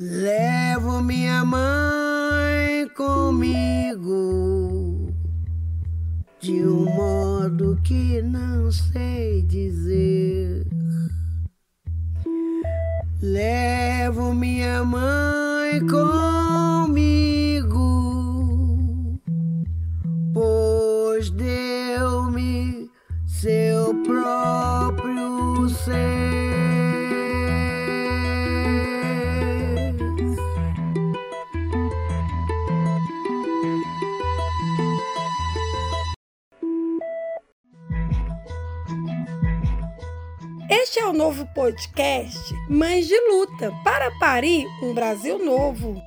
Levo 0.00 1.02
minha 1.02 1.44
mãe 1.44 2.88
comigo 2.96 4.08
de 6.40 6.64
um 6.64 6.84
modo 6.84 7.76
que 7.82 8.22
não 8.22 8.70
sei 8.70 9.42
dizer. 9.42 10.64
Levo 13.20 14.32
minha 14.32 14.84
mãe 14.84 15.80
comigo, 15.80 16.47
Este 40.88 41.00
é 41.00 41.06
o 41.06 41.12
novo 41.12 41.44
podcast 41.48 42.54
Mães 42.66 43.06
de 43.06 43.20
Luta 43.28 43.70
para 43.84 44.10
parir 44.12 44.66
um 44.82 44.94
Brasil 44.94 45.38
novo. 45.38 46.02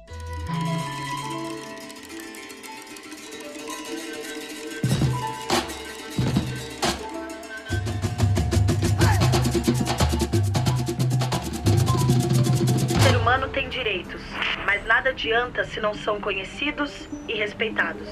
O 12.89 13.02
ser 13.03 13.17
humano 13.17 13.50
tem 13.50 13.70
direitos, 13.70 14.23
mas 14.66 14.84
nada 14.88 15.11
adianta 15.11 15.63
se 15.63 15.80
não 15.80 15.94
são 15.94 16.19
conhecidos 16.19 17.08
e 17.28 17.36
respeitados. 17.36 18.09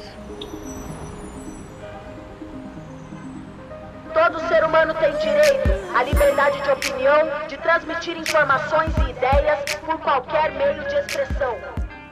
Todo 4.13 4.39
ser 4.47 4.58
humano 4.79 4.93
tem 4.93 5.11
direito 5.17 5.69
à 5.93 6.03
liberdade 6.03 6.61
de 6.61 6.71
opinião, 6.71 7.47
de 7.49 7.57
transmitir 7.57 8.17
informações 8.17 8.95
e 8.97 9.09
ideias 9.09 9.75
por 9.85 9.99
qualquer 9.99 10.53
meio 10.53 10.87
de 10.87 10.95
expressão. 10.95 11.55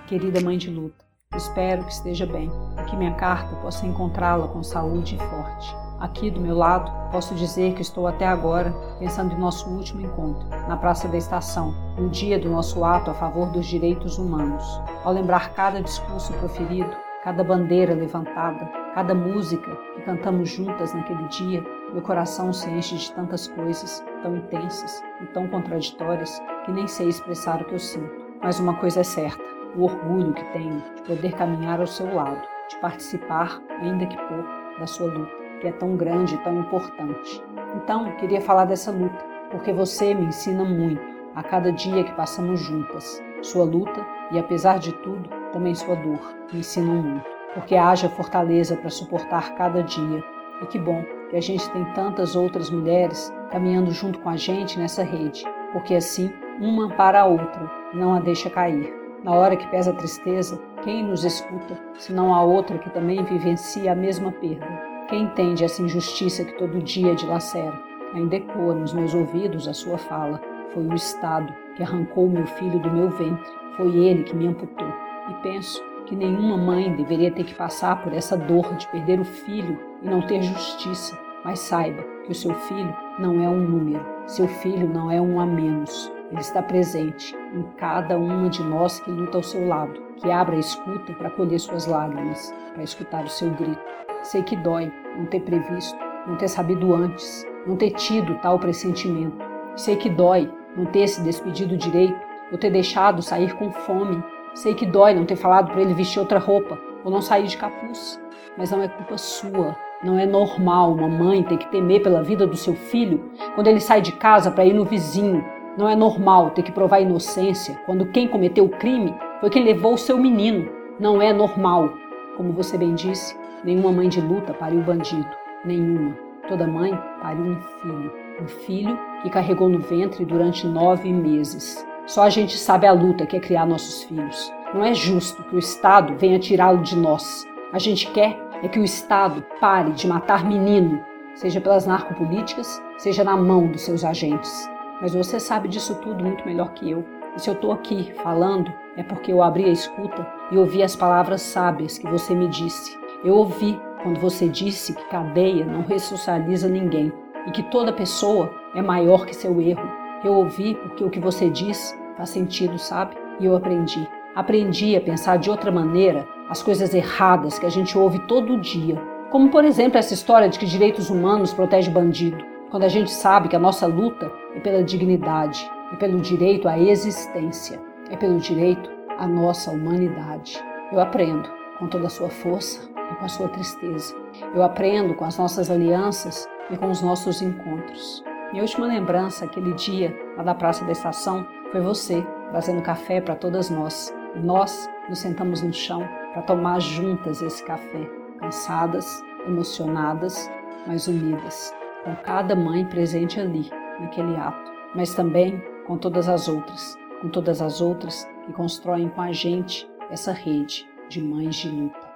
Querida 0.05 0.41
mãe 0.41 0.57
de 0.57 0.69
luta, 0.69 1.05
espero 1.35 1.85
que 1.85 1.93
esteja 1.93 2.25
bem 2.25 2.51
e 2.81 2.83
que 2.83 2.95
minha 2.97 3.13
carta 3.13 3.55
possa 3.57 3.85
encontrá-la 3.85 4.49
com 4.49 4.61
saúde 4.63 5.15
e 5.15 5.29
forte. 5.29 5.75
Aqui 6.01 6.29
do 6.29 6.41
meu 6.41 6.57
lado, 6.57 6.91
posso 7.09 7.33
dizer 7.35 7.73
que 7.73 7.81
estou 7.81 8.05
até 8.05 8.27
agora 8.27 8.73
pensando 8.99 9.33
em 9.33 9.39
nosso 9.39 9.69
último 9.69 10.01
encontro, 10.01 10.47
na 10.67 10.75
Praça 10.75 11.07
da 11.07 11.17
Estação, 11.17 11.73
no 11.97 12.09
dia 12.09 12.37
do 12.37 12.49
nosso 12.49 12.83
ato 12.83 13.09
a 13.09 13.13
favor 13.13 13.49
dos 13.49 13.65
direitos 13.65 14.17
humanos. 14.17 14.63
Ao 15.05 15.13
lembrar 15.13 15.53
cada 15.53 15.81
discurso 15.81 16.33
proferido, 16.33 16.91
cada 17.23 17.43
bandeira 17.43 17.95
levantada, 17.95 18.69
cada 18.97 19.13
música 19.13 19.75
que 19.93 20.01
cantamos 20.01 20.49
juntas 20.49 20.91
naquele 20.91 21.23
dia, 21.25 21.63
meu 21.93 22.01
coração 22.01 22.51
se 22.51 22.67
enche 22.67 22.95
de 22.95 23.13
tantas 23.13 23.47
coisas 23.49 24.03
tão 24.23 24.35
intensas 24.35 25.03
e 25.21 25.27
tão 25.27 25.47
contraditórias 25.49 26.41
que 26.65 26.71
nem 26.71 26.87
sei 26.87 27.07
expressar 27.07 27.61
o 27.61 27.65
que 27.65 27.75
eu 27.75 27.79
sinto. 27.79 28.09
Mas 28.41 28.59
uma 28.59 28.73
coisa 28.73 29.01
é 29.01 29.03
certa: 29.03 29.43
o 29.75 29.83
orgulho 29.83 30.33
que 30.33 30.43
tenho 30.45 30.81
de 30.95 31.03
poder 31.03 31.31
caminhar 31.33 31.79
ao 31.79 31.85
seu 31.85 32.11
lado, 32.11 32.41
de 32.71 32.75
participar, 32.77 33.61
ainda 33.81 34.07
que 34.07 34.17
pouco, 34.17 34.49
da 34.79 34.87
sua 34.87 35.13
luta, 35.13 35.31
que 35.61 35.67
é 35.67 35.71
tão 35.73 35.95
grande 35.95 36.33
e 36.33 36.39
tão 36.39 36.59
importante. 36.59 37.43
Então, 37.75 38.11
queria 38.13 38.41
falar 38.41 38.65
dessa 38.65 38.89
luta, 38.89 39.23
porque 39.51 39.71
você 39.71 40.15
me 40.15 40.25
ensina 40.25 40.65
muito 40.65 41.03
a 41.35 41.43
cada 41.43 41.71
dia 41.71 42.03
que 42.03 42.15
passamos 42.15 42.61
juntas. 42.61 43.21
Sua 43.43 43.63
luta 43.63 44.03
e, 44.31 44.39
apesar 44.39 44.79
de 44.79 44.91
tudo, 45.03 45.29
também 45.53 45.75
sua 45.75 45.95
dor 45.97 46.35
me 46.51 46.61
ensinam 46.61 46.95
muito, 46.95 47.36
porque 47.53 47.75
haja 47.75 48.09
fortaleza 48.09 48.75
para 48.77 48.89
suportar 48.89 49.55
cada 49.55 49.83
dia. 49.83 50.23
E 50.61 50.65
que 50.67 50.79
bom 50.79 51.03
que 51.29 51.35
a 51.35 51.41
gente 51.41 51.69
tem 51.71 51.83
tantas 51.93 52.35
outras 52.35 52.69
mulheres 52.69 53.33
caminhando 53.51 53.91
junto 53.91 54.19
com 54.19 54.29
a 54.29 54.37
gente 54.37 54.77
nessa 54.79 55.03
rede, 55.03 55.43
porque 55.73 55.95
assim 55.95 56.31
uma 56.59 56.89
para 56.89 57.21
a 57.21 57.25
outra 57.25 57.69
não 57.93 58.13
a 58.13 58.19
deixa 58.19 58.49
cair. 58.49 58.93
Na 59.23 59.33
hora 59.33 59.55
que 59.55 59.67
pesa 59.67 59.91
a 59.91 59.95
tristeza, 59.95 60.59
quem 60.83 61.03
nos 61.03 61.23
escuta, 61.23 61.77
senão 61.97 62.33
a 62.33 62.43
outra 62.43 62.77
que 62.77 62.89
também 62.89 63.23
vivencia 63.23 63.91
a 63.91 63.95
mesma 63.95 64.31
perda? 64.31 64.67
Quem 65.09 65.23
entende 65.23 65.63
essa 65.63 65.81
injustiça 65.81 66.43
que 66.43 66.57
todo 66.57 66.81
dia 66.81 67.15
dilacera? 67.15 67.79
Ainda 68.13 68.35
ecoa 68.35 68.73
nos 68.73 68.93
meus 68.93 69.13
ouvidos 69.13 69.67
a 69.67 69.73
sua 69.73 69.97
fala. 69.97 70.41
Foi 70.73 70.85
o 70.85 70.93
Estado 70.93 71.53
que 71.75 71.83
arrancou 71.83 72.29
meu 72.29 72.45
filho 72.45 72.79
do 72.79 72.91
meu 72.91 73.09
ventre. 73.09 73.51
Foi 73.75 73.95
ele 73.95 74.23
que 74.23 74.35
me 74.35 74.47
amputou. 74.47 74.87
E 75.29 75.33
penso 75.43 75.83
que 76.07 76.15
nenhuma 76.15 76.57
mãe 76.57 76.95
deveria 76.95 77.31
ter 77.31 77.43
que 77.43 77.53
passar 77.53 78.01
por 78.01 78.13
essa 78.13 78.37
dor 78.37 78.73
de 78.75 78.87
perder 78.87 79.19
o 79.19 79.25
filho 79.25 79.77
e 80.01 80.09
não 80.09 80.21
ter 80.21 80.41
justiça. 80.41 81.17
Mas 81.43 81.59
saiba 81.59 82.01
que 82.25 82.31
o 82.31 82.35
seu 82.35 82.53
filho 82.53 82.95
não 83.19 83.43
é 83.43 83.49
um 83.49 83.59
número, 83.59 84.03
seu 84.25 84.47
filho 84.47 84.87
não 84.87 85.11
é 85.11 85.21
um 85.21 85.39
a 85.39 85.45
menos. 85.45 86.11
Ele 86.31 86.41
está 86.41 86.61
presente 86.61 87.35
em 87.53 87.63
cada 87.77 88.17
uma 88.17 88.49
de 88.49 88.63
nós 88.63 88.99
que 88.99 89.11
luta 89.11 89.37
ao 89.37 89.43
seu 89.43 89.67
lado, 89.67 90.01
que 90.17 90.31
abre 90.31 90.55
a 90.55 90.59
escuta 90.59 91.13
para 91.13 91.29
colher 91.29 91.59
suas 91.59 91.85
lágrimas, 91.85 92.53
para 92.73 92.83
escutar 92.83 93.23
o 93.23 93.29
seu 93.29 93.49
grito. 93.51 93.79
Sei 94.23 94.43
que 94.43 94.55
dói 94.55 94.91
não 95.17 95.25
ter 95.25 95.41
previsto, 95.41 95.97
não 96.25 96.35
ter 96.37 96.47
sabido 96.47 96.93
antes, 96.93 97.45
não 97.65 97.77
ter 97.77 97.91
tido 97.91 98.35
tal 98.39 98.59
pressentimento. 98.59 99.37
Sei 99.75 99.95
que 99.95 100.09
dói 100.09 100.51
não 100.75 100.85
ter 100.85 101.07
se 101.07 101.21
despedido 101.21 101.77
direito, 101.77 102.27
ou 102.51 102.57
ter 102.57 102.69
deixado 102.69 103.21
sair 103.21 103.53
com 103.55 103.71
fome. 103.71 104.23
Sei 104.57 104.73
que 104.73 104.87
dói 104.87 105.13
não 105.13 105.23
ter 105.23 105.35
falado 105.35 105.71
para 105.71 105.81
ele 105.81 105.93
vestir 105.93 106.19
outra 106.19 106.39
roupa, 106.39 106.79
ou 107.03 107.11
não 107.11 107.21
sair 107.21 107.45
de 107.45 107.55
capuz. 107.55 108.19
Mas 108.57 108.71
não 108.71 108.81
é 108.81 108.87
culpa 108.87 109.15
sua, 109.15 109.75
não 110.03 110.17
é 110.17 110.25
normal 110.25 110.93
uma 110.93 111.07
mãe 111.07 111.43
ter 111.43 111.57
que 111.57 111.69
temer 111.69 112.01
pela 112.01 112.23
vida 112.23 112.47
do 112.47 112.57
seu 112.57 112.73
filho 112.73 113.31
quando 113.53 113.67
ele 113.67 113.79
sai 113.79 114.01
de 114.01 114.13
casa 114.13 114.49
para 114.49 114.65
ir 114.65 114.73
no 114.73 114.83
vizinho. 114.83 115.45
Não 115.77 115.87
é 115.87 115.95
normal 115.95 116.49
ter 116.49 116.63
que 116.63 116.71
provar 116.71 117.01
inocência 117.01 117.79
quando 117.85 118.07
quem 118.07 118.27
cometeu 118.27 118.65
o 118.65 118.69
crime 118.69 119.13
foi 119.39 119.51
quem 119.51 119.63
levou 119.63 119.93
o 119.93 119.97
seu 119.97 120.17
menino. 120.17 120.67
Não 120.99 121.21
é 121.21 121.31
normal. 121.31 121.93
Como 122.35 122.51
você 122.51 122.79
bem 122.79 122.95
disse, 122.95 123.37
nenhuma 123.63 123.91
mãe 123.91 124.09
de 124.09 124.19
luta 124.19 124.55
pariu 124.55 124.81
bandido. 124.81 125.29
Nenhuma. 125.65 126.17
Toda 126.47 126.65
mãe 126.65 126.97
pariu 127.21 127.43
um 127.43 127.61
filho. 127.61 128.11
Um 128.41 128.47
filho 128.47 128.99
que 129.21 129.29
carregou 129.29 129.69
no 129.69 129.79
ventre 129.79 130.25
durante 130.25 130.65
nove 130.65 131.13
meses. 131.13 131.85
Só 132.07 132.23
a 132.23 132.29
gente 132.29 132.57
sabe 132.57 132.87
a 132.87 132.93
luta 132.93 133.25
que 133.25 133.35
é 133.35 133.39
criar 133.39 133.65
nossos 133.65 134.03
filhos. 134.03 134.49
Não 134.73 134.81
é 134.81 134.93
justo 134.93 135.43
que 135.43 135.55
o 135.55 135.59
Estado 135.59 136.15
venha 136.17 136.39
tirá-lo 136.39 136.81
de 136.81 136.95
nós. 136.95 137.45
A 137.73 137.79
gente 137.79 138.09
quer 138.11 138.39
é 138.63 138.67
que 138.69 138.79
o 138.79 138.83
Estado 138.83 139.43
pare 139.59 139.91
de 139.91 140.07
matar 140.07 140.45
menino, 140.45 141.03
seja 141.35 141.59
pelas 141.59 141.85
narcopolíticas, 141.85 142.81
seja 142.97 143.25
na 143.25 143.35
mão 143.35 143.67
dos 143.67 143.81
seus 143.81 144.05
agentes. 144.05 144.69
Mas 145.01 145.13
você 145.13 145.37
sabe 145.37 145.67
disso 145.67 145.95
tudo 145.95 146.23
muito 146.23 146.45
melhor 146.45 146.71
que 146.71 146.89
eu. 146.89 147.05
E 147.35 147.41
se 147.41 147.49
eu 147.49 147.53
estou 147.53 147.73
aqui 147.73 148.13
falando, 148.23 148.71
é 148.95 149.03
porque 149.03 149.33
eu 149.33 149.43
abri 149.43 149.65
a 149.65 149.73
escuta 149.73 150.25
e 150.49 150.57
ouvi 150.57 150.81
as 150.81 150.95
palavras 150.95 151.41
sábias 151.41 151.97
que 151.97 152.07
você 152.07 152.33
me 152.33 152.47
disse. 152.47 152.97
Eu 153.21 153.35
ouvi 153.35 153.77
quando 154.01 154.21
você 154.21 154.47
disse 154.47 154.93
que 154.93 155.09
cadeia 155.09 155.65
não 155.65 155.81
ressocializa 155.81 156.69
ninguém 156.69 157.11
e 157.45 157.51
que 157.51 157.63
toda 157.63 157.91
pessoa 157.91 158.49
é 158.73 158.81
maior 158.81 159.25
que 159.25 159.35
seu 159.35 159.59
erro. 159.61 159.96
Eu 160.23 160.33
ouvi 160.33 160.75
porque 160.75 161.03
o 161.03 161.09
que 161.09 161.19
você 161.19 161.49
diz 161.49 161.97
faz 162.15 162.29
sentido, 162.29 162.77
sabe? 162.77 163.15
E 163.39 163.45
eu 163.45 163.55
aprendi. 163.55 164.07
Aprendi 164.35 164.95
a 164.95 165.01
pensar 165.01 165.37
de 165.37 165.49
outra 165.49 165.71
maneira 165.71 166.27
as 166.49 166.63
coisas 166.63 166.93
erradas 166.93 167.59
que 167.59 167.65
a 167.65 167.69
gente 167.69 167.97
ouve 167.97 168.19
todo 168.27 168.59
dia. 168.59 169.01
Como, 169.29 169.49
por 169.49 169.65
exemplo, 169.65 169.97
essa 169.97 170.13
história 170.13 170.47
de 170.47 170.57
que 170.57 170.65
direitos 170.65 171.09
humanos 171.09 171.53
protege 171.53 171.91
bandido, 171.91 172.43
quando 172.71 172.83
a 172.83 172.87
gente 172.87 173.11
sabe 173.11 173.49
que 173.49 173.55
a 173.55 173.59
nossa 173.59 173.85
luta 173.85 174.31
é 174.55 174.59
pela 174.59 174.83
dignidade, 174.83 175.69
é 175.91 175.95
pelo 175.97 176.19
direito 176.19 176.67
à 176.67 176.79
existência, 176.79 177.81
é 178.09 178.15
pelo 178.15 178.39
direito 178.39 178.89
à 179.17 179.27
nossa 179.27 179.71
humanidade. 179.71 180.57
Eu 180.91 180.99
aprendo 180.99 181.49
com 181.77 181.87
toda 181.87 182.07
a 182.07 182.09
sua 182.09 182.29
força 182.29 182.89
e 183.11 183.15
com 183.15 183.25
a 183.25 183.29
sua 183.29 183.49
tristeza. 183.49 184.15
Eu 184.55 184.63
aprendo 184.63 185.13
com 185.13 185.25
as 185.25 185.37
nossas 185.37 185.69
alianças 185.69 186.47
e 186.71 186.77
com 186.77 186.89
os 186.89 187.01
nossos 187.01 187.41
encontros. 187.41 188.23
Minha 188.51 188.63
última 188.63 188.87
lembrança, 188.87 189.43
aquele 189.43 189.73
dia 189.73 190.17
lá 190.37 190.43
da 190.43 190.55
Praça 190.55 190.85
da 190.85 190.93
Estação, 190.93 191.45
foi 191.71 191.81
você 191.81 192.25
trazendo 192.49 192.81
café 192.81 193.19
para 193.19 193.35
todas 193.35 193.69
nós. 193.69 194.13
E 194.35 194.39
nós 194.39 194.89
nos 195.09 195.19
sentamos 195.19 195.61
no 195.61 195.73
chão 195.73 196.07
para 196.31 196.41
tomar 196.43 196.79
juntas 196.79 197.41
esse 197.41 197.63
café, 197.65 198.09
cansadas, 198.39 199.21
emocionadas, 199.45 200.49
mas 200.85 201.07
unidas, 201.07 201.73
com 202.05 202.15
cada 202.17 202.55
mãe 202.55 202.85
presente 202.85 203.39
ali, 203.39 203.69
naquele 203.99 204.35
ato, 204.37 204.71
mas 204.95 205.13
também 205.13 205.61
com 205.85 205.97
todas 205.97 206.29
as 206.29 206.47
outras, 206.47 206.97
com 207.21 207.29
todas 207.29 207.61
as 207.61 207.81
outras 207.81 208.25
que 208.45 208.53
constroem 208.53 209.09
com 209.09 209.21
a 209.21 209.33
gente 209.33 209.89
essa 210.09 210.31
rede 210.31 210.87
de 211.09 211.21
mães 211.21 211.55
de 211.55 211.69
luta. 211.69 212.06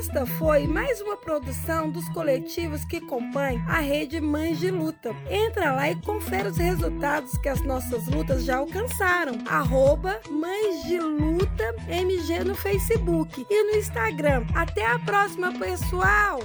Esta 0.00 0.24
foi 0.24 0.66
mais 0.66 0.98
uma 1.02 1.14
produção 1.14 1.90
dos 1.90 2.08
coletivos 2.08 2.86
que 2.86 3.02
compõem 3.02 3.62
a 3.68 3.80
rede 3.80 4.18
Mães 4.18 4.58
de 4.58 4.70
Luta. 4.70 5.14
Entra 5.28 5.74
lá 5.74 5.90
e 5.90 5.96
confere 6.00 6.48
os 6.48 6.56
resultados 6.56 7.36
que 7.36 7.50
as 7.50 7.60
nossas 7.60 8.06
lutas 8.06 8.42
já 8.42 8.56
alcançaram. 8.56 9.34
Arroba 9.46 10.18
Mães 10.30 10.84
de 10.84 10.98
Luta 10.98 11.76
MG 11.86 12.44
no 12.44 12.54
Facebook 12.54 13.46
e 13.50 13.62
no 13.62 13.76
Instagram. 13.76 14.46
Até 14.54 14.86
a 14.86 14.98
próxima, 15.00 15.52
pessoal! 15.52 16.40